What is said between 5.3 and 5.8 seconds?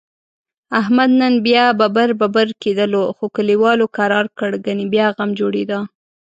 جوړیدا.